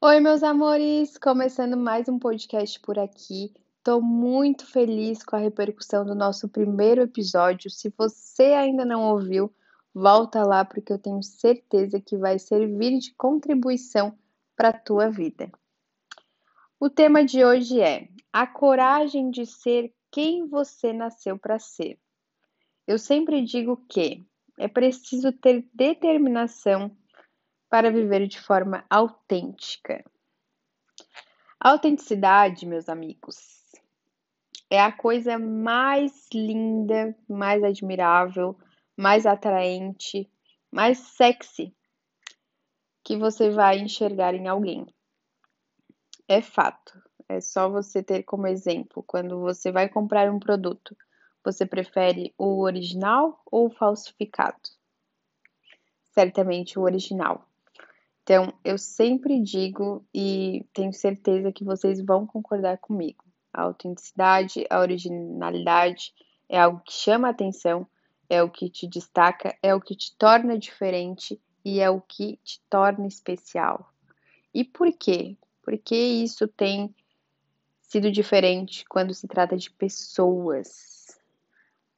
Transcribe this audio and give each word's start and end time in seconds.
Oi, 0.00 0.20
meus 0.20 0.44
amores! 0.44 1.18
Começando 1.18 1.76
mais 1.76 2.08
um 2.08 2.20
podcast 2.20 2.78
por 2.78 3.00
aqui. 3.00 3.52
Tô 3.82 4.00
muito 4.00 4.64
feliz 4.64 5.24
com 5.24 5.34
a 5.34 5.40
repercussão 5.40 6.06
do 6.06 6.14
nosso 6.14 6.48
primeiro 6.48 7.02
episódio. 7.02 7.68
Se 7.68 7.92
você 7.98 8.44
ainda 8.54 8.84
não 8.84 9.10
ouviu, 9.10 9.52
volta 9.92 10.44
lá 10.44 10.64
porque 10.64 10.92
eu 10.92 11.00
tenho 11.00 11.20
certeza 11.20 12.00
que 12.00 12.16
vai 12.16 12.38
servir 12.38 12.96
de 13.00 13.12
contribuição 13.14 14.16
para 14.56 14.68
a 14.68 14.72
tua 14.78 15.10
vida. 15.10 15.50
O 16.78 16.88
tema 16.88 17.24
de 17.24 17.44
hoje 17.44 17.80
é 17.80 18.06
a 18.32 18.46
coragem 18.46 19.32
de 19.32 19.44
ser 19.46 19.92
quem 20.12 20.46
você 20.46 20.92
nasceu 20.92 21.36
para 21.36 21.58
ser. 21.58 21.98
Eu 22.86 23.00
sempre 23.00 23.42
digo 23.42 23.84
que 23.88 24.24
é 24.56 24.68
preciso 24.68 25.32
ter 25.32 25.68
determinação 25.74 26.96
para 27.68 27.90
viver 27.90 28.26
de 28.26 28.40
forma 28.40 28.84
autêntica. 28.88 30.04
Autenticidade, 31.60 32.64
meus 32.66 32.88
amigos, 32.88 33.58
é 34.70 34.80
a 34.80 34.92
coisa 34.92 35.38
mais 35.38 36.28
linda, 36.32 37.16
mais 37.28 37.64
admirável, 37.64 38.56
mais 38.96 39.26
atraente, 39.26 40.30
mais 40.70 40.98
sexy 40.98 41.74
que 43.02 43.16
você 43.16 43.48
vai 43.48 43.78
enxergar 43.78 44.34
em 44.34 44.46
alguém. 44.46 44.86
É 46.28 46.42
fato. 46.42 47.02
É 47.26 47.40
só 47.40 47.68
você 47.68 48.02
ter 48.02 48.22
como 48.22 48.46
exemplo 48.46 49.02
quando 49.02 49.40
você 49.40 49.72
vai 49.72 49.88
comprar 49.88 50.30
um 50.30 50.38
produto. 50.38 50.94
Você 51.42 51.64
prefere 51.64 52.34
o 52.36 52.60
original 52.60 53.40
ou 53.50 53.66
o 53.66 53.70
falsificado? 53.70 54.60
Certamente 56.12 56.78
o 56.78 56.82
original. 56.82 57.47
Então, 58.28 58.52
eu 58.62 58.76
sempre 58.76 59.40
digo 59.40 60.06
e 60.14 60.66
tenho 60.74 60.92
certeza 60.92 61.50
que 61.50 61.64
vocês 61.64 61.98
vão 62.04 62.26
concordar 62.26 62.76
comigo. 62.76 63.24
A 63.50 63.62
autenticidade, 63.62 64.66
a 64.68 64.80
originalidade 64.80 66.12
é 66.46 66.60
algo 66.60 66.82
que 66.84 66.92
chama 66.92 67.28
a 67.28 67.30
atenção, 67.30 67.88
é 68.28 68.42
o 68.42 68.50
que 68.50 68.68
te 68.68 68.86
destaca, 68.86 69.56
é 69.62 69.74
o 69.74 69.80
que 69.80 69.96
te 69.96 70.14
torna 70.18 70.58
diferente 70.58 71.40
e 71.64 71.80
é 71.80 71.88
o 71.88 72.02
que 72.02 72.38
te 72.44 72.60
torna 72.68 73.06
especial. 73.06 73.90
E 74.52 74.62
por 74.62 74.92
quê? 74.92 75.34
Porque 75.62 75.96
isso 75.96 76.46
tem 76.46 76.94
sido 77.80 78.12
diferente 78.12 78.84
quando 78.90 79.14
se 79.14 79.26
trata 79.26 79.56
de 79.56 79.70
pessoas. 79.70 81.18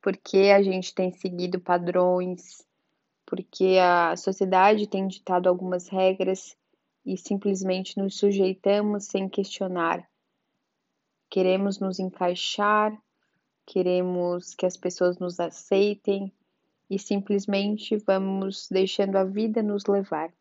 Porque 0.01 0.53
a 0.55 0.63
gente 0.63 0.95
tem 0.95 1.11
seguido 1.11 1.59
padrões, 1.59 2.65
porque 3.31 3.79
a 3.81 4.17
sociedade 4.17 4.89
tem 4.89 5.07
ditado 5.07 5.49
algumas 5.49 5.87
regras 5.87 6.57
e 7.07 7.17
simplesmente 7.17 7.97
nos 7.97 8.19
sujeitamos 8.19 9.05
sem 9.05 9.29
questionar. 9.29 10.05
Queremos 11.31 11.79
nos 11.79 12.01
encaixar, 12.01 12.93
queremos 13.65 14.53
que 14.53 14.67
as 14.67 14.77
pessoas 14.77 15.21
nos 15.21 15.39
aceitem 15.39 16.35
e 16.91 16.99
simplesmente 16.99 17.97
vamos 17.99 18.67
deixando 18.69 19.15
a 19.15 19.23
vida 19.23 19.63
nos 19.63 19.87
levar. 19.87 20.35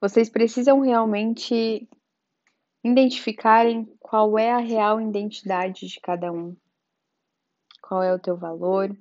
Vocês 0.00 0.30
precisam 0.30 0.78
realmente 0.80 1.88
identificarem 2.84 3.84
qual 3.98 4.38
é 4.38 4.52
a 4.52 4.58
real 4.58 5.00
identidade 5.00 5.88
de 5.88 6.00
cada 6.00 6.30
um. 6.30 6.56
Qual 7.82 8.00
é 8.00 8.14
o 8.14 8.18
teu 8.18 8.36
valor? 8.36 8.96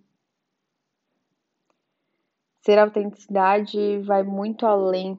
Ser 2.68 2.80
autenticidade 2.80 4.00
vai 4.00 4.24
muito 4.24 4.66
além. 4.66 5.18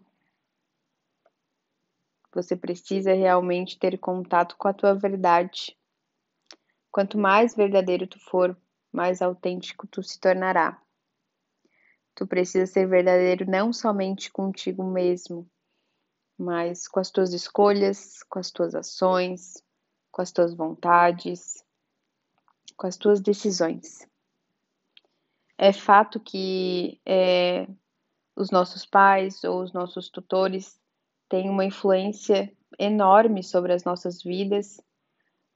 Você 2.35 2.55
precisa 2.55 3.15
realmente 3.15 3.79
ter 3.79 3.97
contato 3.97 4.55
com 4.59 4.69
a 4.69 4.75
tua 4.75 4.93
verdade. 4.93 5.75
Quanto 6.91 7.17
mais 7.17 7.57
verdadeiro 7.57 8.07
tu 8.07 8.21
for, 8.21 8.55
mais 8.93 9.23
autêntico 9.23 9.87
tu 9.87 10.03
se 10.03 10.21
tornará. 10.21 10.79
Tu 12.15 12.27
precisa 12.27 12.67
ser 12.67 12.87
verdadeiro 12.87 13.51
não 13.51 13.73
somente 13.73 14.31
contigo 14.31 14.85
mesmo, 14.85 15.51
mas 16.37 16.87
com 16.87 17.01
as 17.01 17.11
tuas 17.11 17.33
escolhas, 17.33 18.23
com 18.25 18.39
as 18.39 18.51
tuas 18.51 18.75
ações, 18.75 19.55
com 20.11 20.21
as 20.21 20.31
tuas 20.31 20.53
vontades, 20.53 21.65
com 22.77 22.87
as 22.87 22.99
tuas 22.99 23.23
decisões. 23.23 24.07
É 25.59 25.73
fato 25.73 26.21
que 26.21 27.01
é, 27.05 27.67
os 28.37 28.53
nossos 28.53 28.87
pais 28.87 29.43
ou 29.43 29.61
os 29.61 29.73
nossos 29.73 30.09
tutores 30.09 30.81
têm 31.29 31.51
uma 31.51 31.65
influência 31.65 32.51
enorme 32.79 33.43
sobre 33.43 33.73
as 33.73 33.83
nossas 33.83 34.23
vidas, 34.23 34.81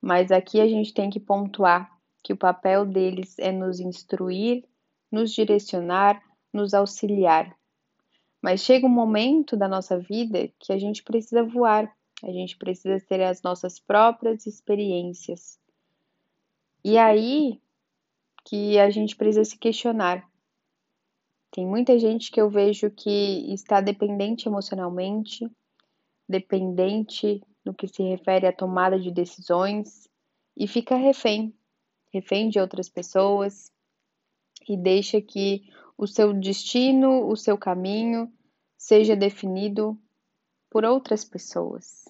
mas 0.00 0.32
aqui 0.32 0.60
a 0.60 0.66
gente 0.66 0.92
tem 0.92 1.08
que 1.08 1.20
pontuar 1.20 1.88
que 2.24 2.32
o 2.32 2.36
papel 2.36 2.84
deles 2.84 3.38
é 3.38 3.52
nos 3.52 3.78
instruir, 3.78 4.64
nos 5.10 5.32
direcionar, 5.32 6.20
nos 6.52 6.74
auxiliar. 6.74 7.56
Mas 8.42 8.62
chega 8.62 8.86
um 8.86 8.90
momento 8.90 9.56
da 9.56 9.68
nossa 9.68 9.96
vida 9.96 10.50
que 10.58 10.72
a 10.72 10.78
gente 10.78 11.04
precisa 11.04 11.44
voar, 11.44 11.94
a 12.24 12.32
gente 12.32 12.56
precisa 12.56 12.98
ter 13.06 13.22
as 13.22 13.40
nossas 13.42 13.78
próprias 13.78 14.46
experiências. 14.46 15.60
E 16.84 16.98
aí 16.98 17.60
que 18.44 18.78
a 18.78 18.90
gente 18.90 19.16
precisa 19.16 19.44
se 19.44 19.58
questionar. 19.58 20.28
Tem 21.50 21.66
muita 21.66 21.98
gente 21.98 22.30
que 22.30 22.40
eu 22.40 22.48
vejo 22.48 22.90
que 22.90 23.52
está 23.52 23.80
dependente 23.80 24.48
emocionalmente, 24.48 25.50
dependente 26.28 27.42
no 27.64 27.74
que 27.74 27.86
se 27.86 28.02
refere 28.02 28.46
à 28.46 28.52
tomada 28.52 28.98
de 28.98 29.10
decisões 29.10 30.08
e 30.56 30.66
fica 30.66 30.96
refém, 30.96 31.54
refém 32.12 32.48
de 32.48 32.58
outras 32.58 32.88
pessoas 32.88 33.70
e 34.68 34.76
deixa 34.76 35.20
que 35.20 35.62
o 35.96 36.06
seu 36.06 36.32
destino, 36.32 37.28
o 37.28 37.36
seu 37.36 37.58
caminho 37.58 38.32
seja 38.76 39.14
definido 39.14 39.98
por 40.70 40.84
outras 40.84 41.24
pessoas. 41.24 42.04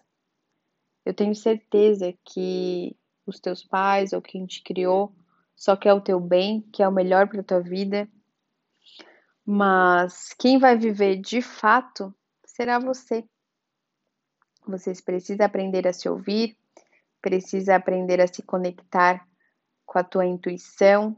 Eu 1.04 1.12
tenho 1.12 1.34
certeza 1.34 2.14
que 2.24 2.96
os 3.26 3.40
teus 3.40 3.64
pais 3.64 4.12
ou 4.12 4.22
quem 4.22 4.46
te 4.46 4.62
criou 4.62 5.12
só 5.62 5.76
quer 5.76 5.94
o 5.94 6.00
teu 6.00 6.18
bem, 6.18 6.60
que 6.72 6.82
é 6.82 6.88
o 6.88 6.92
melhor 6.92 7.28
para 7.28 7.40
tua 7.40 7.60
vida. 7.60 8.08
Mas 9.46 10.34
quem 10.36 10.58
vai 10.58 10.76
viver 10.76 11.20
de 11.20 11.40
fato 11.40 12.12
será 12.44 12.80
você. 12.80 13.24
Vocês 14.66 15.00
precisam 15.00 15.46
aprender 15.46 15.86
a 15.86 15.92
se 15.92 16.08
ouvir, 16.08 16.58
precisa 17.20 17.76
aprender 17.76 18.20
a 18.20 18.26
se 18.26 18.42
conectar 18.42 19.24
com 19.86 20.00
a 20.00 20.02
tua 20.02 20.26
intuição, 20.26 21.16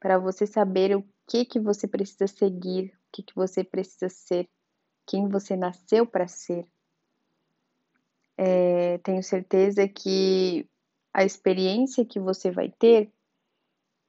para 0.00 0.18
você 0.18 0.48
saber 0.48 0.96
o 0.96 1.08
que 1.28 1.44
que 1.44 1.60
você 1.60 1.86
precisa 1.86 2.26
seguir, 2.26 2.86
o 2.86 3.12
que 3.12 3.22
que 3.22 3.36
você 3.36 3.62
precisa 3.62 4.08
ser, 4.08 4.48
quem 5.06 5.28
você 5.28 5.54
nasceu 5.54 6.04
para 6.04 6.26
ser. 6.26 6.66
É, 8.36 8.98
tenho 8.98 9.22
certeza 9.22 9.86
que 9.86 10.68
a 11.12 11.24
experiência 11.24 12.04
que 12.04 12.18
você 12.18 12.50
vai 12.50 12.68
ter 12.68 13.13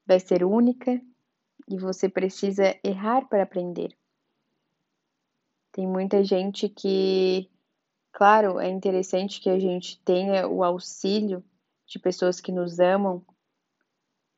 vai 0.05 0.19
ser 0.19 0.43
única 0.43 1.01
e 1.67 1.77
você 1.77 2.07
precisa 2.07 2.77
errar 2.83 3.27
para 3.27 3.43
aprender. 3.43 3.97
Tem 5.71 5.88
muita 5.88 6.23
gente 6.23 6.69
que, 6.69 7.49
claro, 8.13 8.59
é 8.59 8.69
interessante 8.69 9.41
que 9.41 9.49
a 9.49 9.59
gente 9.59 10.01
tenha 10.03 10.47
o 10.47 10.63
auxílio 10.63 11.43
de 11.85 11.99
pessoas 11.99 12.39
que 12.39 12.51
nos 12.51 12.79
amam, 12.79 13.25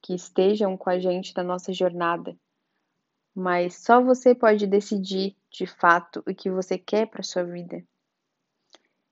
que 0.02 0.14
estejam 0.16 0.78
com 0.78 0.90
a 0.90 1.00
gente 1.00 1.36
na 1.36 1.44
nossa 1.44 1.74
jornada, 1.74 2.36
mas 3.36 3.76
só 3.76 4.02
você 4.02 4.34
pode 4.34 4.66
decidir 4.66 5.36
de 5.52 5.68
fato 5.68 6.24
o 6.28 6.34
que 6.34 6.50
você 6.50 6.78
quer 6.78 7.08
para 7.08 7.22
sua 7.22 7.44
vida. 7.44 7.86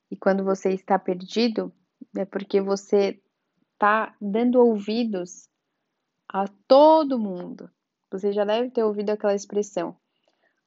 E 0.09 0.15
quando 0.15 0.43
você 0.43 0.69
está 0.69 0.97
perdido, 0.97 1.71
é 2.15 2.25
porque 2.25 2.61
você 2.61 3.21
está 3.73 4.15
dando 4.21 4.59
ouvidos 4.59 5.49
a 6.35 6.49
todo 6.67 7.17
mundo. 7.17 7.71
Você 8.11 8.33
já 8.33 8.43
deve 8.43 8.69
ter 8.69 8.83
ouvido 8.83 9.09
aquela 9.09 9.33
expressão: 9.33 9.95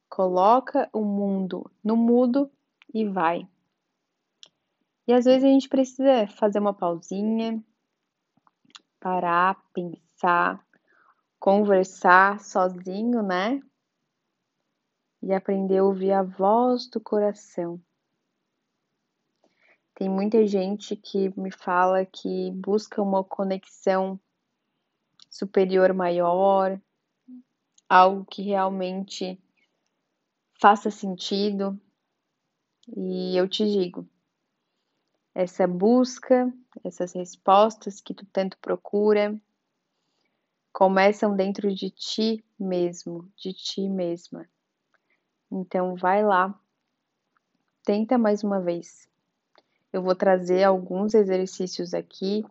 coloca 0.08 0.88
o 0.94 1.04
mundo 1.04 1.70
no 1.84 1.94
mudo 1.94 2.50
e 2.94 3.04
vai. 3.06 3.46
E 5.06 5.12
às 5.12 5.26
vezes 5.26 5.44
a 5.44 5.48
gente 5.48 5.68
precisa 5.68 6.26
fazer 6.26 6.58
uma 6.58 6.72
pausinha, 6.72 7.62
parar, 8.98 9.62
pensar, 9.74 10.66
conversar 11.38 12.40
sozinho, 12.40 13.22
né? 13.22 13.62
E 15.20 15.34
aprender 15.34 15.78
a 15.78 15.84
ouvir 15.84 16.12
a 16.12 16.22
voz 16.22 16.88
do 16.88 16.98
coração. 16.98 17.78
Tem 19.94 20.08
muita 20.08 20.46
gente 20.46 20.96
que 20.96 21.28
me 21.38 21.50
fala 21.50 22.06
que 22.06 22.50
busca 22.52 23.02
uma 23.02 23.22
conexão 23.22 24.18
superior 25.30 25.92
maior, 25.92 26.80
algo 27.88 28.24
que 28.24 28.42
realmente 28.42 29.40
faça 30.60 30.90
sentido. 30.90 31.80
E 32.96 33.36
eu 33.36 33.48
te 33.48 33.64
digo, 33.64 34.08
essa 35.34 35.66
busca, 35.66 36.52
essas 36.82 37.12
respostas 37.12 38.00
que 38.00 38.14
tu 38.14 38.26
tanto 38.26 38.58
procura, 38.58 39.40
começam 40.72 41.34
dentro 41.36 41.74
de 41.74 41.90
ti 41.90 42.44
mesmo, 42.58 43.30
de 43.36 43.52
ti 43.52 43.88
mesma. 43.88 44.48
Então 45.50 45.94
vai 45.94 46.24
lá, 46.24 46.58
tenta 47.84 48.18
mais 48.18 48.42
uma 48.42 48.60
vez. 48.60 49.08
Eu 49.92 50.02
vou 50.02 50.14
trazer 50.14 50.64
alguns 50.64 51.14
exercícios 51.14 51.94
aqui 51.94 52.44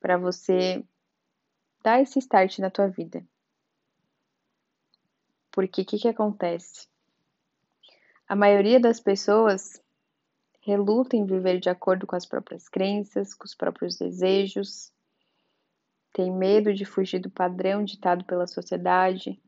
para 0.00 0.18
você 0.18 0.84
dar 1.84 2.00
esse 2.00 2.18
start 2.18 2.58
na 2.58 2.70
tua 2.70 2.88
vida. 2.88 3.24
Porque 5.52 5.82
o 5.82 5.84
que, 5.84 5.98
que 5.98 6.08
acontece? 6.08 6.88
A 8.26 8.34
maioria 8.34 8.80
das 8.80 8.98
pessoas 8.98 9.80
reluta 10.62 11.14
em 11.14 11.26
viver 11.26 11.60
de 11.60 11.68
acordo 11.68 12.06
com 12.06 12.16
as 12.16 12.24
próprias 12.24 12.68
crenças, 12.68 13.34
com 13.34 13.44
os 13.44 13.54
próprios 13.54 13.98
desejos, 13.98 14.90
tem 16.10 16.32
medo 16.32 16.72
de 16.72 16.84
fugir 16.84 17.18
do 17.18 17.28
padrão 17.28 17.84
ditado 17.84 18.24
pela 18.24 18.46
sociedade, 18.46 19.38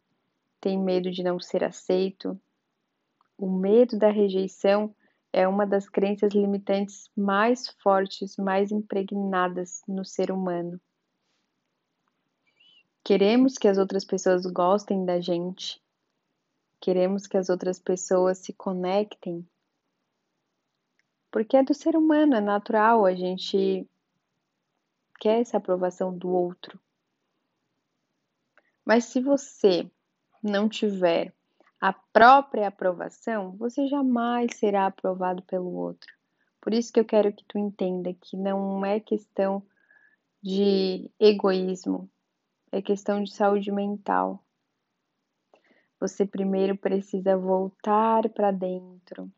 tem 0.60 0.78
medo 0.78 1.10
de 1.10 1.22
não 1.22 1.40
ser 1.40 1.64
aceito. 1.64 2.38
O 3.38 3.48
medo 3.48 3.98
da 3.98 4.10
rejeição 4.10 4.94
é 5.32 5.48
uma 5.48 5.64
das 5.64 5.88
crenças 5.88 6.34
limitantes 6.34 7.08
mais 7.16 7.68
fortes, 7.82 8.36
mais 8.36 8.70
impregnadas 8.70 9.80
no 9.86 10.04
ser 10.04 10.30
humano. 10.30 10.80
Queremos 13.06 13.56
que 13.56 13.68
as 13.68 13.78
outras 13.78 14.04
pessoas 14.04 14.44
gostem 14.46 15.04
da 15.04 15.20
gente, 15.20 15.80
queremos 16.80 17.28
que 17.28 17.36
as 17.36 17.48
outras 17.48 17.78
pessoas 17.78 18.38
se 18.38 18.52
conectem, 18.52 19.48
porque 21.30 21.56
é 21.56 21.62
do 21.62 21.72
ser 21.72 21.94
humano, 21.94 22.34
é 22.34 22.40
natural, 22.40 23.06
a 23.06 23.14
gente 23.14 23.88
quer 25.20 25.40
essa 25.40 25.56
aprovação 25.56 26.18
do 26.18 26.28
outro. 26.30 26.80
Mas 28.84 29.04
se 29.04 29.20
você 29.20 29.88
não 30.42 30.68
tiver 30.68 31.32
a 31.80 31.92
própria 31.92 32.66
aprovação, 32.66 33.56
você 33.56 33.86
jamais 33.86 34.56
será 34.56 34.86
aprovado 34.86 35.44
pelo 35.44 35.72
outro. 35.72 36.12
Por 36.60 36.74
isso 36.74 36.92
que 36.92 36.98
eu 36.98 37.04
quero 37.04 37.32
que 37.32 37.44
tu 37.44 37.56
entenda 37.56 38.12
que 38.12 38.36
não 38.36 38.84
é 38.84 38.98
questão 38.98 39.62
de 40.42 41.08
egoísmo, 41.20 42.10
é 42.76 42.82
questão 42.82 43.22
de 43.22 43.32
saúde 43.32 43.72
mental. 43.72 44.44
Você 45.98 46.26
primeiro 46.26 46.76
precisa 46.76 47.34
voltar 47.34 48.28
para 48.28 48.50
dentro. 48.50 49.32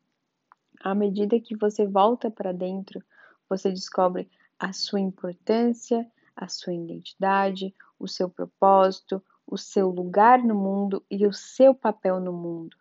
À 0.81 0.93
medida 0.93 1.39
que 1.39 1.57
você 1.57 1.87
volta 1.87 2.33
para 2.33 2.53
dentro, 2.53 3.01
você 3.49 3.71
descobre 3.71 4.29
a 4.59 4.73
sua 4.73 4.99
importância, 4.99 6.05
a 6.35 6.49
sua 6.49 6.75
identidade, 6.75 7.73
o 7.97 8.09
seu 8.09 8.29
propósito, 8.29 9.23
o 9.47 9.57
seu 9.57 9.89
lugar 9.89 10.43
no 10.43 10.57
mundo 10.57 11.05
e 11.09 11.25
o 11.25 11.33
seu 11.33 11.73
papel 11.73 12.19
no 12.19 12.33
mundo. 12.33 12.77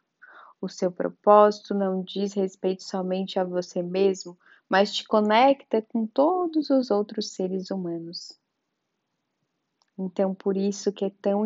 O 0.59 0.67
seu 0.67 0.91
propósito 0.91 1.75
não 1.75 2.01
diz 2.01 2.33
respeito 2.33 2.81
somente 2.81 3.39
a 3.39 3.43
você 3.43 3.83
mesmo, 3.83 4.35
mas 4.67 4.91
te 4.91 5.07
conecta 5.07 5.83
com 5.83 6.07
todos 6.07 6.71
os 6.71 6.89
outros 6.89 7.29
seres 7.29 7.69
humanos. 7.69 8.39
Então, 9.97 10.35
por 10.35 10.55
isso 10.55 10.91
que 10.91 11.05
é 11.05 11.09
tão 11.09 11.45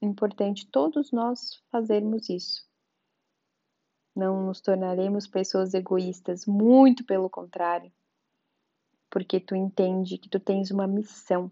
importante 0.00 0.66
todos 0.66 1.12
nós 1.12 1.62
fazermos 1.70 2.28
isso. 2.28 2.66
Não 4.14 4.46
nos 4.46 4.60
tornaremos 4.60 5.26
pessoas 5.26 5.72
egoístas, 5.72 6.44
muito 6.46 7.04
pelo 7.04 7.30
contrário 7.30 7.92
porque 9.12 9.38
tu 9.38 9.54
entende 9.54 10.16
que 10.16 10.26
tu 10.26 10.40
tens 10.40 10.70
uma 10.70 10.86
missão. 10.86 11.50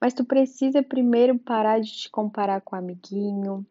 Mas 0.00 0.14
tu 0.14 0.24
precisa 0.24 0.82
primeiro 0.82 1.38
parar 1.38 1.78
de 1.78 1.92
te 1.92 2.10
comparar 2.10 2.62
com 2.62 2.74
o 2.74 2.78
amiguinho. 2.78 3.66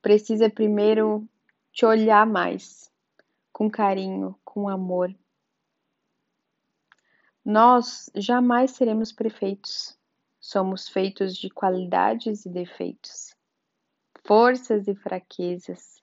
Precisa 0.00 0.48
primeiro 0.48 1.28
te 1.72 1.84
olhar 1.84 2.24
mais, 2.24 2.92
com 3.52 3.68
carinho, 3.68 4.38
com 4.44 4.68
amor. 4.68 5.12
Nós 7.44 8.08
jamais 8.14 8.70
seremos 8.70 9.10
perfeitos. 9.10 9.98
Somos 10.44 10.88
feitos 10.88 11.36
de 11.36 11.48
qualidades 11.48 12.44
e 12.44 12.48
defeitos, 12.48 13.32
forças 14.26 14.88
e 14.88 14.94
fraquezas. 14.96 16.02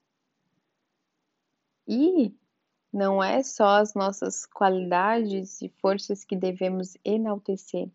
E 1.85 2.33
não 2.91 3.21
é 3.21 3.43
só 3.43 3.81
as 3.81 3.93
nossas 3.93 4.45
qualidades 4.45 5.61
e 5.61 5.67
forças 5.81 6.23
que 6.23 6.37
devemos 6.37 6.97
enaltecer. 7.03 7.91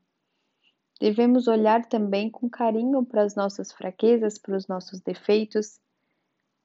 Devemos 1.00 1.48
olhar 1.48 1.86
também 1.86 2.30
com 2.30 2.46
carinho 2.50 3.02
para 3.06 3.22
as 3.22 3.34
nossas 3.34 3.72
fraquezas, 3.72 4.36
para 4.36 4.54
os 4.54 4.66
nossos 4.66 5.00
defeitos. 5.00 5.80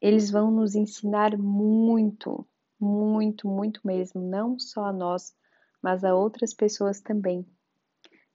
Eles 0.01 0.29
vão 0.29 0.51
nos 0.51 0.75
ensinar 0.75 1.37
muito, 1.37 2.45
muito, 2.77 3.47
muito 3.47 3.79
mesmo, 3.85 4.19
não 4.19 4.59
só 4.59 4.87
a 4.87 4.93
nós, 4.93 5.33
mas 5.81 6.03
a 6.03 6.13
outras 6.13 6.53
pessoas 6.53 6.99
também. 6.99 7.47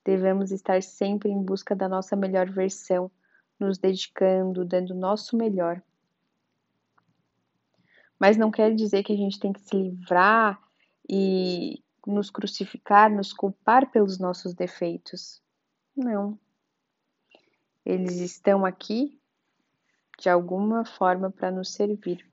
Devemos 0.04 0.50
estar 0.50 0.82
sempre 0.82 1.30
em 1.30 1.42
busca 1.42 1.74
da 1.74 1.88
nossa 1.88 2.14
melhor 2.14 2.50
versão, 2.50 3.10
nos 3.58 3.78
dedicando, 3.78 4.64
dando 4.64 4.90
o 4.90 4.98
nosso 4.98 5.36
melhor 5.36 5.82
mas 8.18 8.36
não 8.36 8.50
quer 8.50 8.74
dizer 8.74 9.02
que 9.02 9.12
a 9.12 9.16
gente 9.16 9.38
tem 9.38 9.52
que 9.52 9.60
se 9.60 9.76
livrar 9.76 10.58
e 11.08 11.82
nos 12.06 12.30
crucificar, 12.30 13.10
nos 13.10 13.32
culpar 13.32 13.90
pelos 13.90 14.18
nossos 14.18 14.54
defeitos. 14.54 15.42
Não. 15.96 16.38
Eles 17.84 18.20
estão 18.20 18.64
aqui 18.64 19.20
de 20.18 20.28
alguma 20.28 20.84
forma 20.84 21.30
para 21.30 21.50
nos 21.50 21.72
servir. 21.72 22.26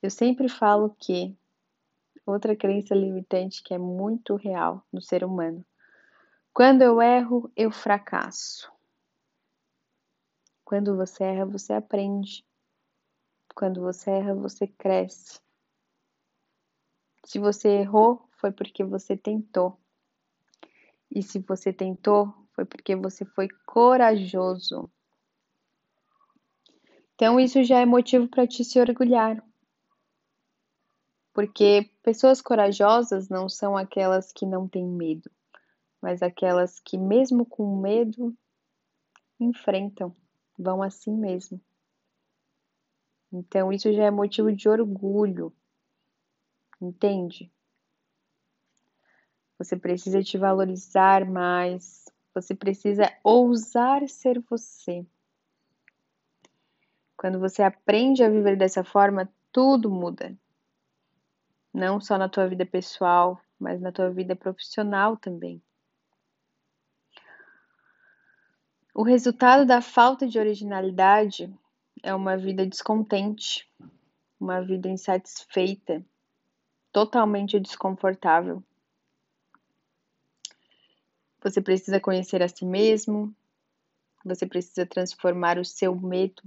Eu 0.00 0.10
sempre 0.10 0.48
falo 0.48 0.96
que 0.98 1.36
outra 2.24 2.56
crença 2.56 2.94
limitante 2.94 3.62
que 3.62 3.74
é 3.74 3.78
muito 3.78 4.36
real 4.36 4.82
no 4.92 5.02
ser 5.02 5.24
humano. 5.24 5.64
Quando 6.54 6.82
eu 6.82 7.00
erro, 7.00 7.50
eu 7.56 7.70
fracasso. 7.70 8.70
Quando 10.62 10.94
você 10.94 11.24
erra, 11.24 11.46
você 11.46 11.72
aprende. 11.72 12.44
Quando 13.54 13.80
você 13.80 14.10
erra, 14.10 14.34
você 14.34 14.66
cresce. 14.66 15.40
Se 17.24 17.38
você 17.38 17.68
errou, 17.68 18.28
foi 18.32 18.52
porque 18.52 18.84
você 18.84 19.16
tentou. 19.16 19.78
E 21.10 21.22
se 21.22 21.38
você 21.38 21.72
tentou, 21.72 22.34
foi 22.52 22.66
porque 22.66 22.94
você 22.94 23.24
foi 23.24 23.48
corajoso. 23.64 24.90
Então, 27.14 27.40
isso 27.40 27.64
já 27.64 27.80
é 27.80 27.86
motivo 27.86 28.28
para 28.28 28.46
te 28.46 28.62
se 28.62 28.78
orgulhar. 28.78 29.42
Porque 31.32 31.90
pessoas 32.02 32.42
corajosas 32.42 33.30
não 33.30 33.48
são 33.48 33.74
aquelas 33.74 34.32
que 34.32 34.44
não 34.44 34.68
têm 34.68 34.86
medo, 34.86 35.30
mas 36.02 36.20
aquelas 36.20 36.80
que, 36.80 36.98
mesmo 36.98 37.46
com 37.46 37.80
medo, 37.80 38.36
enfrentam, 39.38 40.14
vão 40.58 40.82
assim 40.82 41.16
mesmo. 41.16 41.60
Então, 43.32 43.72
isso 43.72 43.90
já 43.92 44.04
é 44.04 44.10
motivo 44.10 44.52
de 44.52 44.68
orgulho, 44.68 45.54
entende? 46.80 47.50
Você 49.56 49.76
precisa 49.76 50.22
te 50.22 50.36
valorizar 50.36 51.24
mais, 51.24 52.04
você 52.34 52.54
precisa 52.54 53.04
ousar 53.22 54.06
ser 54.08 54.40
você. 54.40 55.06
Quando 57.16 57.38
você 57.38 57.62
aprende 57.62 58.24
a 58.24 58.28
viver 58.28 58.56
dessa 58.56 58.82
forma, 58.82 59.32
tudo 59.52 59.88
muda. 59.88 60.36
Não 61.72 62.00
só 62.00 62.18
na 62.18 62.28
tua 62.28 62.48
vida 62.48 62.66
pessoal, 62.66 63.40
mas 63.58 63.80
na 63.80 63.92
tua 63.92 64.10
vida 64.10 64.34
profissional 64.34 65.16
também. 65.16 65.62
O 68.94 69.02
resultado 69.02 69.64
da 69.64 69.80
falta 69.80 70.26
de 70.26 70.38
originalidade 70.38 71.50
é 72.02 72.14
uma 72.14 72.36
vida 72.36 72.66
descontente, 72.66 73.66
uma 74.38 74.60
vida 74.60 74.86
insatisfeita, 74.86 76.04
totalmente 76.92 77.58
desconfortável. 77.58 78.62
Você 81.42 81.62
precisa 81.62 81.98
conhecer 81.98 82.42
a 82.42 82.48
si 82.48 82.66
mesmo, 82.66 83.34
você 84.22 84.46
precisa 84.46 84.84
transformar 84.84 85.58
o 85.58 85.64
seu 85.64 85.96
medo, 85.96 86.42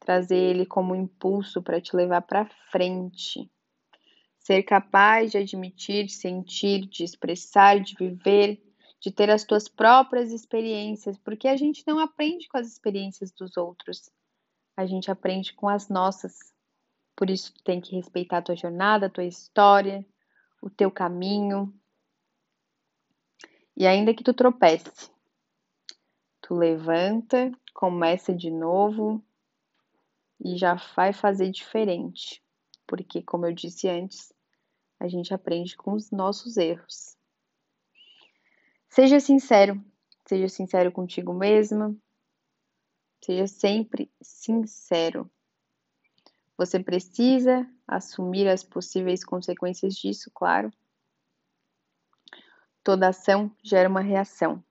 trazer 0.00 0.36
ele 0.36 0.66
como 0.66 0.94
impulso 0.94 1.62
para 1.62 1.80
te 1.80 1.96
levar 1.96 2.20
para 2.20 2.44
frente. 2.70 3.50
Ser 4.38 4.62
capaz 4.62 5.32
de 5.32 5.38
admitir, 5.38 6.10
sentir, 6.10 6.86
de 6.86 7.02
expressar, 7.02 7.80
de 7.80 7.94
viver, 7.98 8.63
de 9.04 9.12
ter 9.12 9.28
as 9.30 9.44
tuas 9.44 9.68
próprias 9.68 10.32
experiências, 10.32 11.18
porque 11.18 11.46
a 11.46 11.56
gente 11.56 11.84
não 11.86 11.98
aprende 11.98 12.48
com 12.48 12.56
as 12.56 12.66
experiências 12.66 13.30
dos 13.30 13.56
outros 13.56 14.10
a 14.76 14.86
gente 14.86 15.10
aprende 15.10 15.52
com 15.52 15.68
as 15.68 15.88
nossas. 15.88 16.52
Por 17.16 17.30
isso 17.30 17.54
tu 17.54 17.62
tem 17.62 17.80
que 17.80 17.94
respeitar 17.94 18.38
a 18.38 18.42
tua 18.42 18.56
jornada, 18.56 19.06
a 19.06 19.10
tua 19.10 19.24
história, 19.24 20.04
o 20.60 20.68
teu 20.68 20.90
caminho. 20.90 21.72
E 23.76 23.86
ainda 23.86 24.14
que 24.14 24.24
tu 24.24 24.34
tropece, 24.34 25.10
tu 26.40 26.54
levanta, 26.54 27.52
começa 27.72 28.34
de 28.34 28.50
novo 28.50 29.24
e 30.40 30.56
já 30.56 30.74
vai 30.96 31.12
fazer 31.12 31.50
diferente. 31.50 32.42
Porque, 32.86 33.22
como 33.22 33.46
eu 33.46 33.52
disse 33.52 33.88
antes, 33.88 34.32
a 35.00 35.08
gente 35.08 35.32
aprende 35.32 35.76
com 35.76 35.92
os 35.92 36.10
nossos 36.10 36.56
erros. 36.56 37.16
Seja 38.94 39.18
sincero, 39.18 39.84
seja 40.24 40.48
sincero 40.48 40.92
contigo 40.92 41.34
mesma, 41.34 41.92
seja 43.24 43.48
sempre 43.48 44.08
sincero. 44.22 45.28
Você 46.56 46.78
precisa 46.78 47.68
assumir 47.88 48.46
as 48.46 48.62
possíveis 48.62 49.24
consequências 49.24 49.96
disso, 49.96 50.30
claro. 50.32 50.72
Toda 52.84 53.08
ação 53.08 53.50
gera 53.64 53.88
uma 53.88 54.00
reação. 54.00 54.62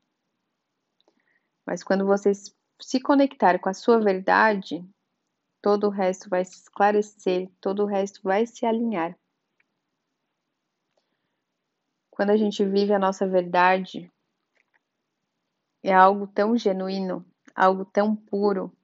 Mas 1.65 1.83
quando 1.83 2.05
você 2.05 2.31
se 2.79 3.01
conectar 3.01 3.59
com 3.59 3.67
a 3.67 3.73
sua 3.73 3.99
verdade, 3.99 4.89
todo 5.61 5.87
o 5.87 5.89
resto 5.89 6.29
vai 6.29 6.45
se 6.45 6.61
esclarecer, 6.61 7.51
todo 7.59 7.83
o 7.83 7.87
resto 7.87 8.21
vai 8.23 8.45
se 8.45 8.65
alinhar. 8.65 9.19
Quando 12.09 12.29
a 12.29 12.37
gente 12.37 12.63
vive 12.63 12.93
a 12.93 12.99
nossa 12.99 13.27
verdade, 13.27 14.12
é 15.83 15.93
algo 15.93 16.25
tão 16.25 16.57
genuíno, 16.57 17.25
algo 17.53 17.83
tão 17.83 18.15
puro, 18.15 18.75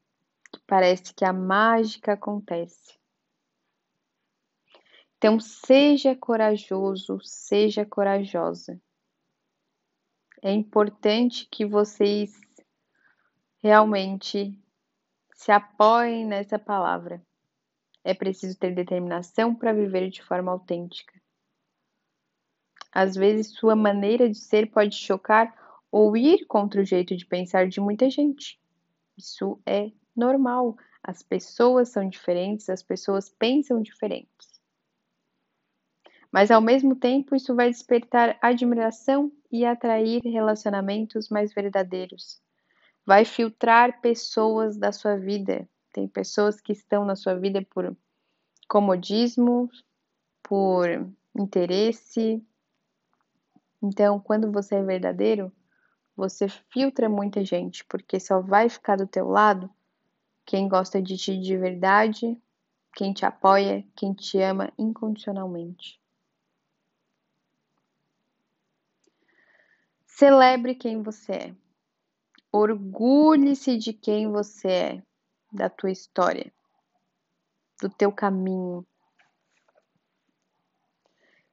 que 0.51 0.59
parece 0.67 1.13
que 1.13 1.23
a 1.23 1.31
mágica 1.31 2.13
acontece. 2.13 2.99
Então, 5.17 5.39
seja 5.39 6.15
corajoso, 6.15 7.19
seja 7.21 7.85
corajosa. 7.85 8.81
É 10.41 10.51
importante 10.51 11.47
que 11.51 11.65
vocês 11.65 12.39
realmente 13.61 14.57
se 15.33 15.51
apoiem 15.51 16.25
nessa 16.25 16.57
palavra. 16.57 17.21
É 18.03 18.13
preciso 18.13 18.57
ter 18.57 18.73
determinação 18.73 19.53
para 19.53 19.73
viver 19.73 20.09
de 20.09 20.23
forma 20.23 20.51
autêntica. 20.51 21.13
Às 22.91 23.15
vezes, 23.15 23.53
sua 23.53 23.75
maneira 23.75 24.29
de 24.29 24.37
ser 24.37 24.71
pode 24.71 24.95
chocar 24.95 25.53
ou 25.91 26.15
ir 26.15 26.45
contra 26.45 26.81
o 26.81 26.85
jeito 26.85 27.15
de 27.15 27.25
pensar 27.25 27.67
de 27.67 27.79
muita 27.79 28.09
gente. 28.09 28.59
Isso 29.17 29.59
é 29.65 29.91
normal. 30.15 30.77
As 31.03 31.23
pessoas 31.23 31.89
são 31.89 32.07
diferentes, 32.07 32.69
as 32.69 32.83
pessoas 32.83 33.29
pensam 33.29 33.81
diferentes. 33.81 34.59
Mas 36.31 36.51
ao 36.51 36.61
mesmo 36.61 36.95
tempo, 36.95 37.35
isso 37.35 37.55
vai 37.55 37.69
despertar 37.69 38.37
admiração 38.41 39.31
e 39.51 39.65
atrair 39.65 40.21
relacionamentos 40.23 41.29
mais 41.29 41.53
verdadeiros. 41.53 42.39
Vai 43.05 43.25
filtrar 43.25 43.99
pessoas 44.01 44.77
da 44.77 44.91
sua 44.91 45.17
vida. 45.17 45.67
Tem 45.91 46.07
pessoas 46.07 46.61
que 46.61 46.71
estão 46.71 47.03
na 47.03 47.15
sua 47.15 47.33
vida 47.33 47.65
por 47.71 47.97
comodismo, 48.67 49.67
por 50.43 50.87
interesse, 51.35 52.45
então, 53.81 54.19
quando 54.19 54.51
você 54.51 54.75
é 54.75 54.83
verdadeiro, 54.83 55.51
você 56.19 56.49
filtra 56.49 57.07
muita 57.07 57.43
gente, 57.45 57.85
porque 57.85 58.19
só 58.19 58.41
vai 58.41 58.69
ficar 58.69 58.97
do 58.97 59.07
teu 59.07 59.29
lado 59.29 59.69
quem 60.45 60.67
gosta 60.67 61.01
de 61.01 61.15
ti 61.15 61.39
de 61.39 61.55
verdade, 61.57 62.37
quem 62.95 63.13
te 63.13 63.25
apoia, 63.25 63.85
quem 63.95 64.13
te 64.13 64.41
ama 64.41 64.73
incondicionalmente. 64.77 65.99
Celebre 70.05 70.75
quem 70.75 71.01
você 71.01 71.31
é. 71.31 71.55
Orgulhe-se 72.51 73.77
de 73.77 73.93
quem 73.93 74.29
você 74.29 74.67
é, 74.67 75.03
da 75.53 75.69
tua 75.69 75.91
história, 75.91 76.51
do 77.79 77.89
teu 77.89 78.11
caminho, 78.11 78.85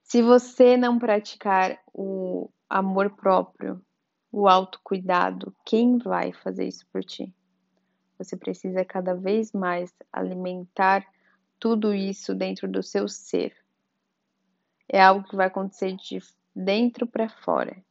se 0.06 0.22
você 0.22 0.76
não 0.76 1.00
praticar 1.00 1.80
o 1.92 2.48
amor 2.70 3.10
próprio, 3.16 3.84
o 4.38 4.46
autocuidado, 4.46 5.56
quem 5.64 5.96
vai 5.96 6.30
fazer 6.30 6.68
isso 6.68 6.86
por 6.92 7.02
ti? 7.02 7.34
Você 8.18 8.36
precisa 8.36 8.84
cada 8.84 9.14
vez 9.14 9.50
mais 9.50 9.94
alimentar 10.12 11.06
tudo 11.58 11.94
isso 11.94 12.34
dentro 12.34 12.68
do 12.68 12.82
seu 12.82 13.08
ser. 13.08 13.56
É 14.86 15.02
algo 15.02 15.26
que 15.26 15.34
vai 15.34 15.46
acontecer 15.46 15.96
de 15.96 16.18
dentro 16.54 17.06
para 17.06 17.30
fora. 17.30 17.82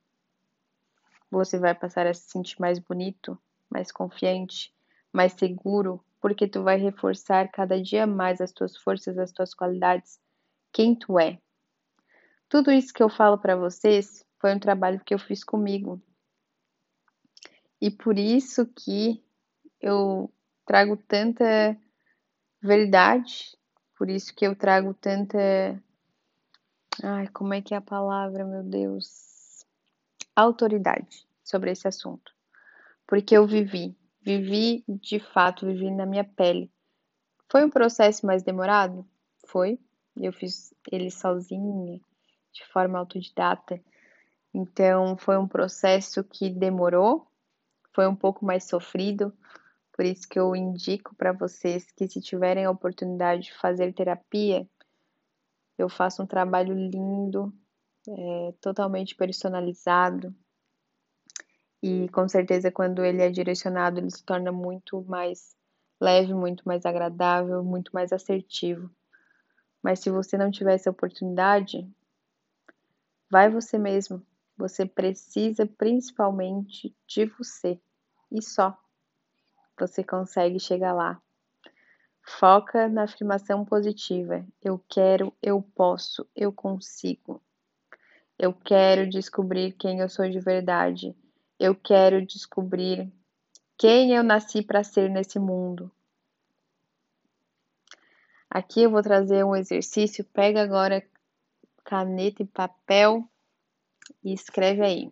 Você 1.32 1.58
vai 1.58 1.74
passar 1.74 2.06
a 2.06 2.14
se 2.14 2.30
sentir 2.30 2.62
mais 2.62 2.78
bonito, 2.78 3.36
mais 3.68 3.92
confiante, 3.92 4.72
mais 5.12 5.34
seguro, 5.34 6.00
porque 6.22 6.48
tu 6.48 6.62
vai 6.62 6.78
reforçar 6.78 7.50
cada 7.50 7.82
dia 7.82 8.06
mais 8.06 8.40
as 8.40 8.52
tuas 8.52 8.78
forças, 8.78 9.18
as 9.18 9.32
tuas 9.32 9.52
qualidades, 9.52 10.20
quem 10.72 10.94
tu 10.94 11.18
é. 11.18 11.40
Tudo 12.48 12.72
isso 12.72 12.94
que 12.94 13.02
eu 13.02 13.10
falo 13.10 13.36
para 13.40 13.56
vocês 13.56 14.24
foi 14.40 14.54
um 14.54 14.60
trabalho 14.60 15.02
que 15.04 15.16
eu 15.16 15.18
fiz 15.18 15.44
comigo. 15.44 16.00
E 17.82 17.92
por 17.92 18.18
isso 18.18 18.66
que 18.66 19.24
eu 19.82 20.32
trago 20.66 20.98
tanta 20.98 21.78
verdade, 22.62 23.56
por 23.98 24.10
isso 24.10 24.34
que 24.34 24.46
eu 24.46 24.56
trago 24.56 24.94
tanta. 24.94 25.38
Ai, 27.04 27.28
como 27.28 27.54
é 27.54 27.62
que 27.62 27.74
é 27.74 27.78
a 27.78 27.82
palavra, 27.82 28.46
meu 28.46 28.64
Deus? 28.64 29.66
Autoridade 30.36 31.26
sobre 31.44 31.72
esse 31.72 31.88
assunto. 31.88 32.34
Porque 33.08 33.38
eu 33.38 33.46
vivi, 33.46 33.96
vivi 34.22 34.84
de 34.88 35.20
fato, 35.20 35.66
vivi 35.66 35.92
na 35.92 36.06
minha 36.06 36.24
pele. 36.24 36.72
Foi 37.50 37.64
um 37.64 37.70
processo 37.70 38.26
mais 38.26 38.42
demorado? 38.42 39.08
Foi. 39.46 39.80
Eu 40.18 40.34
fiz 40.34 40.74
ele 40.92 41.12
sozinha, 41.12 42.00
de 42.52 42.66
forma 42.72 42.98
autodidata. 42.98 43.80
Então, 44.54 45.18
foi 45.18 45.38
um 45.38 45.48
processo 45.48 46.24
que 46.24 46.50
demorou, 46.50 47.28
foi 47.96 48.06
um 48.08 48.16
pouco 48.16 48.46
mais 48.46 48.66
sofrido, 48.66 49.34
por 49.94 50.06
isso 50.06 50.28
que 50.28 50.38
eu 50.38 50.56
indico 50.56 51.16
para 51.16 51.32
vocês 51.32 51.90
que 51.92 52.08
se 52.08 52.22
tiverem 52.22 52.66
a 52.66 52.72
oportunidade 52.72 53.44
de 53.44 53.54
fazer 53.54 53.94
terapia, 53.94 54.68
eu 55.78 55.88
faço 55.90 56.22
um 56.22 56.28
trabalho 56.28 56.74
lindo, 56.74 57.54
é, 58.08 58.54
totalmente 58.60 59.16
personalizado. 59.16 60.36
E 61.82 62.10
com 62.10 62.28
certeza, 62.28 62.72
quando 62.72 63.04
ele 63.04 63.22
é 63.22 63.30
direcionado, 63.30 64.00
ele 64.00 64.12
se 64.12 64.24
torna 64.24 64.52
muito 64.52 65.02
mais 65.04 65.56
leve, 66.00 66.34
muito 66.34 66.64
mais 66.66 66.86
agradável, 66.86 67.64
muito 67.64 67.92
mais 67.94 68.12
assertivo. 68.12 68.90
Mas 69.82 70.00
se 70.00 70.10
você 70.10 70.38
não 70.38 70.52
tiver 70.52 70.74
essa 70.74 70.90
oportunidade, 70.90 71.88
Vai 73.30 73.50
você 73.50 73.78
mesmo. 73.78 74.26
Você 74.58 74.86
precisa 74.86 75.66
principalmente 75.66 76.96
de 77.06 77.26
você 77.26 77.80
e 78.32 78.42
só. 78.42 78.78
Você 79.78 80.04
consegue 80.04 80.60
chegar 80.60 80.94
lá. 80.94 81.22
Foca 82.22 82.88
na 82.88 83.04
afirmação 83.04 83.66
positiva. 83.66 84.46
Eu 84.62 84.84
quero, 84.90 85.34
eu 85.42 85.62
posso, 85.62 86.28
eu 86.36 86.52
consigo. 86.52 87.42
Eu 88.40 88.54
quero 88.54 89.10
descobrir 89.10 89.74
quem 89.74 90.00
eu 90.00 90.10
sou 90.10 90.30
de 90.30 90.40
verdade. 90.40 91.16
Eu 91.60 91.76
quero 91.76 92.26
descobrir 92.26 93.12
quem 93.78 94.14
eu 94.14 94.24
nasci 94.24 94.62
para 94.62 94.84
ser 94.84 95.10
nesse 95.10 95.38
mundo. 95.38 95.92
Aqui 98.50 98.84
eu 98.84 98.90
vou 98.90 99.02
trazer 99.04 99.44
um 99.44 99.56
exercício. 99.56 100.24
Pega 100.24 100.62
agora 100.62 101.06
caneta 101.84 102.42
e 102.42 102.46
papel 102.46 103.30
e 104.24 104.34
escreve 104.34 104.82
aí. 104.82 105.12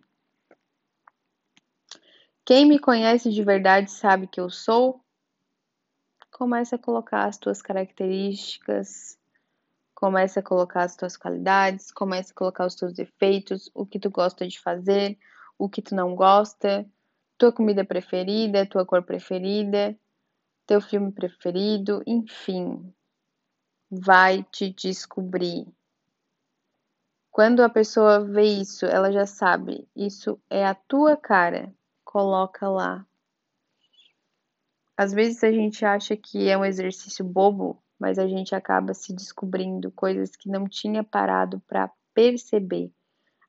Quem 2.44 2.66
me 2.66 2.78
conhece 2.78 3.30
de 3.30 3.42
verdade 3.42 3.90
sabe 3.90 4.26
que 4.26 4.40
eu 4.40 4.50
sou? 4.50 5.00
Começa 6.30 6.76
a 6.76 6.78
colocar 6.78 7.24
as 7.24 7.38
tuas 7.38 7.62
características, 7.62 9.18
começa 9.94 10.40
a 10.40 10.42
colocar 10.42 10.82
as 10.82 10.96
tuas 10.96 11.16
qualidades, 11.16 11.90
começa 11.90 12.32
a 12.32 12.36
colocar 12.36 12.66
os 12.66 12.74
teus 12.74 12.92
defeitos, 12.92 13.70
o 13.72 13.86
que 13.86 13.98
tu 13.98 14.10
gosta 14.10 14.46
de 14.46 14.60
fazer, 14.60 15.18
o 15.58 15.68
que 15.68 15.80
tu 15.80 15.94
não 15.94 16.14
gosta, 16.14 16.86
tua 17.38 17.52
comida 17.52 17.84
preferida, 17.84 18.66
tua 18.66 18.84
cor 18.84 19.02
preferida, 19.02 19.98
teu 20.66 20.80
filme 20.80 21.12
preferido, 21.12 22.02
enfim. 22.06 22.92
Vai 23.90 24.42
te 24.42 24.70
descobrir. 24.70 25.66
Quando 27.34 27.64
a 27.64 27.68
pessoa 27.68 28.20
vê 28.20 28.44
isso, 28.44 28.86
ela 28.86 29.10
já 29.10 29.26
sabe, 29.26 29.88
isso 29.96 30.40
é 30.48 30.64
a 30.64 30.72
tua 30.72 31.16
cara. 31.16 31.74
Coloca 32.04 32.68
lá. 32.68 33.04
Às 34.96 35.12
vezes 35.12 35.42
a 35.42 35.50
gente 35.50 35.84
acha 35.84 36.16
que 36.16 36.48
é 36.48 36.56
um 36.56 36.64
exercício 36.64 37.24
bobo, 37.24 37.82
mas 37.98 38.20
a 38.20 38.28
gente 38.28 38.54
acaba 38.54 38.94
se 38.94 39.12
descobrindo 39.12 39.90
coisas 39.90 40.36
que 40.36 40.48
não 40.48 40.68
tinha 40.68 41.02
parado 41.02 41.58
para 41.66 41.90
perceber. 42.14 42.92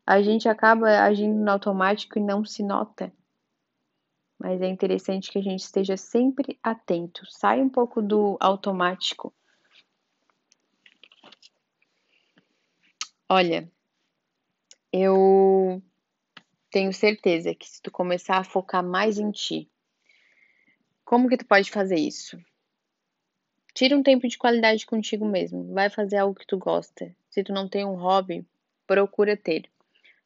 A 0.04 0.20
gente 0.20 0.50
acaba 0.50 1.04
agindo 1.04 1.36
no 1.40 1.52
automático 1.52 2.18
e 2.18 2.24
não 2.24 2.44
se 2.44 2.64
nota. 2.64 3.14
Mas 4.40 4.64
é 4.64 4.68
interessante 4.68 5.32
que 5.32 5.38
a 5.38 5.44
gente 5.44 5.62
esteja 5.62 5.96
sempre 5.96 6.58
atento, 6.64 7.24
sai 7.28 7.62
um 7.62 7.70
pouco 7.70 8.02
do 8.02 8.36
automático. 8.40 9.32
Olha, 13.30 13.72
eu 14.98 15.84
tenho 16.72 16.94
certeza 16.94 17.54
que 17.54 17.68
se 17.68 17.82
tu 17.82 17.92
começar 17.92 18.38
a 18.38 18.44
focar 18.46 18.82
mais 18.82 19.18
em 19.18 19.30
ti, 19.30 19.70
como 21.04 21.28
que 21.28 21.36
tu 21.38 21.46
pode 21.46 21.70
fazer 21.70 21.98
isso? 21.98 22.40
Tira 23.74 23.98
um 23.98 24.02
tempo 24.02 24.26
de 24.26 24.38
qualidade 24.38 24.86
contigo 24.86 25.26
mesmo. 25.26 25.74
Vai 25.74 25.90
fazer 25.90 26.16
algo 26.16 26.34
que 26.34 26.48
tu 26.48 26.58
gosta. 26.58 27.14
Se 27.30 27.44
tu 27.44 27.52
não 27.52 27.68
tem 27.68 27.86
um 27.86 27.96
hobby, 27.96 28.48
procura 28.88 29.36
ter. 29.36 29.70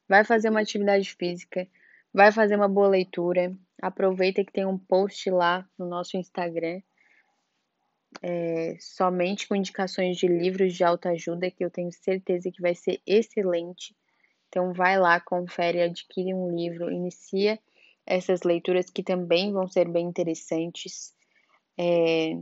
Vai 0.07 0.23
fazer 0.23 0.49
uma 0.49 0.61
atividade 0.61 1.15
física, 1.15 1.67
vai 2.13 2.31
fazer 2.31 2.55
uma 2.55 2.69
boa 2.69 2.89
leitura. 2.89 3.55
Aproveita 3.81 4.45
que 4.45 4.51
tem 4.51 4.67
um 4.67 4.77
post 4.77 5.31
lá 5.31 5.67
no 5.77 5.87
nosso 5.87 6.15
Instagram, 6.15 6.81
é, 8.21 8.77
somente 8.79 9.47
com 9.47 9.55
indicações 9.55 10.17
de 10.17 10.27
livros 10.27 10.75
de 10.75 10.83
autoajuda, 10.83 11.49
que 11.49 11.65
eu 11.65 11.71
tenho 11.71 11.91
certeza 11.91 12.51
que 12.51 12.61
vai 12.61 12.75
ser 12.75 13.01
excelente. 13.05 13.95
Então 14.49 14.73
vai 14.73 14.99
lá, 14.99 15.19
confere, 15.19 15.81
adquire 15.81 16.33
um 16.33 16.53
livro, 16.55 16.91
inicia 16.91 17.59
essas 18.05 18.41
leituras 18.41 18.89
que 18.89 19.03
também 19.03 19.53
vão 19.53 19.67
ser 19.67 19.87
bem 19.87 20.07
interessantes. 20.07 21.13
É, 21.77 22.33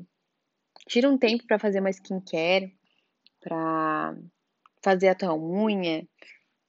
Tira 0.88 1.10
um 1.10 1.18
tempo 1.18 1.46
para 1.46 1.60
fazer 1.60 1.82
uma 1.82 1.90
skincare, 1.90 2.74
para 3.42 4.16
fazer 4.82 5.10
a 5.10 5.16
tua 5.16 5.36
unha, 5.36 6.08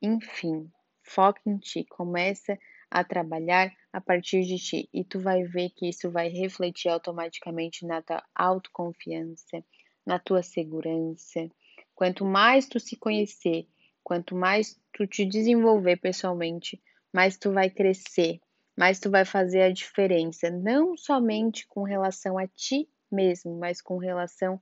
enfim, 0.02 0.70
foca 1.02 1.40
em 1.46 1.56
ti, 1.58 1.84
começa 1.84 2.58
a 2.90 3.04
trabalhar 3.04 3.72
a 3.92 4.00
partir 4.00 4.42
de 4.42 4.56
ti 4.56 4.88
e 4.92 5.04
tu 5.04 5.20
vai 5.20 5.44
ver 5.44 5.70
que 5.70 5.88
isso 5.88 6.10
vai 6.10 6.28
refletir 6.28 6.88
automaticamente 6.88 7.86
na 7.86 8.02
tua 8.02 8.22
autoconfiança, 8.34 9.64
na 10.04 10.18
tua 10.18 10.42
segurança. 10.42 11.48
Quanto 11.94 12.24
mais 12.24 12.66
tu 12.66 12.80
se 12.80 12.96
conhecer, 12.96 13.68
quanto 14.08 14.34
mais 14.34 14.80
tu 14.90 15.06
te 15.06 15.26
desenvolver 15.26 15.98
pessoalmente, 15.98 16.82
mais 17.12 17.36
tu 17.36 17.52
vai 17.52 17.68
crescer, 17.68 18.40
mais 18.74 18.98
tu 18.98 19.10
vai 19.10 19.22
fazer 19.22 19.60
a 19.60 19.70
diferença, 19.70 20.50
não 20.50 20.96
somente 20.96 21.66
com 21.66 21.82
relação 21.82 22.38
a 22.38 22.48
ti 22.48 22.88
mesmo, 23.12 23.58
mas 23.58 23.82
com 23.82 23.98
relação 23.98 24.58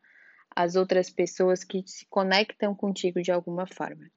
às 0.50 0.74
outras 0.74 1.08
pessoas 1.08 1.62
que 1.62 1.80
se 1.86 2.04
conectam 2.06 2.74
contigo 2.74 3.22
de 3.22 3.30
alguma 3.30 3.68
forma. 3.68 4.10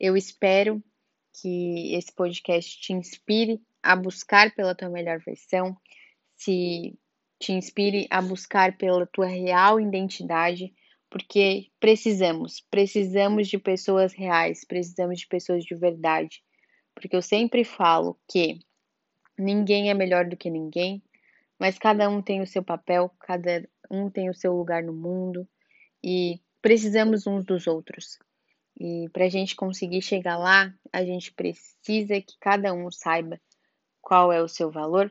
Eu 0.00 0.16
espero 0.16 0.82
que 1.40 1.94
esse 1.94 2.12
podcast 2.12 2.80
te 2.80 2.92
inspire 2.92 3.62
a 3.80 3.94
buscar 3.94 4.52
pela 4.52 4.74
tua 4.74 4.88
melhor 4.88 5.20
versão, 5.20 5.76
se 6.34 6.98
te 7.38 7.52
inspire 7.52 8.08
a 8.10 8.20
buscar 8.20 8.76
pela 8.76 9.06
tua 9.06 9.26
real 9.26 9.78
identidade, 9.78 10.74
porque 11.16 11.70
precisamos, 11.80 12.60
precisamos 12.70 13.48
de 13.48 13.56
pessoas 13.56 14.12
reais, 14.12 14.66
precisamos 14.66 15.20
de 15.20 15.26
pessoas 15.26 15.64
de 15.64 15.74
verdade. 15.74 16.44
Porque 16.94 17.16
eu 17.16 17.22
sempre 17.22 17.64
falo 17.64 18.20
que 18.28 18.58
ninguém 19.38 19.88
é 19.88 19.94
melhor 19.94 20.26
do 20.26 20.36
que 20.36 20.50
ninguém, 20.50 21.02
mas 21.58 21.78
cada 21.78 22.06
um 22.10 22.20
tem 22.20 22.42
o 22.42 22.46
seu 22.46 22.62
papel, 22.62 23.10
cada 23.18 23.66
um 23.90 24.10
tem 24.10 24.28
o 24.28 24.34
seu 24.34 24.54
lugar 24.54 24.82
no 24.82 24.92
mundo 24.92 25.48
e 26.04 26.38
precisamos 26.60 27.26
uns 27.26 27.46
dos 27.46 27.66
outros. 27.66 28.18
E 28.78 29.08
para 29.10 29.24
a 29.24 29.30
gente 29.30 29.56
conseguir 29.56 30.02
chegar 30.02 30.36
lá, 30.36 30.70
a 30.92 31.02
gente 31.02 31.32
precisa 31.32 32.20
que 32.20 32.36
cada 32.38 32.74
um 32.74 32.90
saiba 32.90 33.40
qual 34.02 34.30
é 34.30 34.42
o 34.42 34.48
seu 34.48 34.70
valor, 34.70 35.10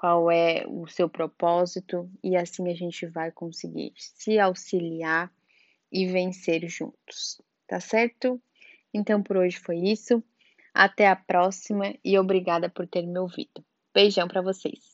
qual 0.00 0.30
é 0.30 0.64
o 0.66 0.86
seu 0.86 1.10
propósito, 1.10 2.10
e 2.24 2.34
assim 2.34 2.70
a 2.70 2.74
gente 2.74 3.04
vai 3.04 3.30
conseguir 3.30 3.92
se 3.96 4.38
auxiliar 4.38 5.30
e 5.92 6.06
vencer 6.06 6.66
juntos. 6.70 7.38
Tá 7.66 7.78
certo? 7.80 8.40
Então 8.94 9.22
por 9.22 9.36
hoje 9.36 9.58
foi 9.58 9.76
isso. 9.76 10.24
Até 10.72 11.06
a 11.06 11.14
próxima 11.14 11.94
e 12.02 12.18
obrigada 12.18 12.70
por 12.70 12.86
ter 12.86 13.06
me 13.06 13.18
ouvido. 13.18 13.62
Beijão 13.92 14.26
para 14.26 14.40
vocês. 14.40 14.89